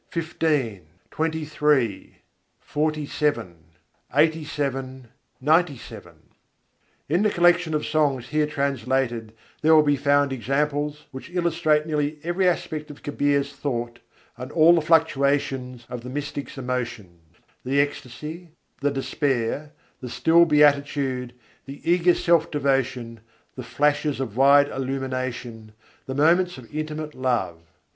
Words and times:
XV, 0.11 0.33
XXIII, 0.41 0.81
LXVII, 1.11 2.15
LXXXVII, 2.73 3.55
XCVII.] 5.71 6.13
In 7.07 7.21
the 7.21 7.29
collection 7.29 7.75
of 7.75 7.85
songs 7.85 8.29
here 8.29 8.47
translated 8.47 9.31
there 9.61 9.75
will 9.75 9.83
be 9.83 9.95
found 9.95 10.33
examples 10.33 11.05
which 11.11 11.29
illustrate 11.29 11.85
nearly 11.85 12.19
every 12.23 12.47
aspect 12.49 12.89
of 12.89 13.03
Kabîr's 13.03 13.53
thought, 13.53 13.99
and 14.37 14.51
all 14.51 14.73
the 14.73 14.81
fluctuations 14.81 15.85
of 15.87 16.01
the 16.01 16.09
mystic's 16.09 16.57
emotion: 16.57 17.19
the 17.63 17.79
ecstasy, 17.79 18.49
the 18.79 18.89
despair, 18.89 19.71
the 19.99 20.09
still 20.09 20.45
beatitude, 20.45 21.35
the 21.67 21.79
eager 21.87 22.15
self 22.15 22.49
devotion, 22.49 23.19
the 23.55 23.61
flashes 23.61 24.19
of 24.19 24.35
wide 24.35 24.67
illumination, 24.69 25.73
the 26.07 26.15
moments 26.15 26.57
of 26.57 26.75
intimate 26.75 27.13
love. 27.13 27.59